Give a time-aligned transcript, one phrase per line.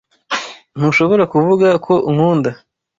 [0.77, 2.51] Ntushobora kuvuga ko unkunda.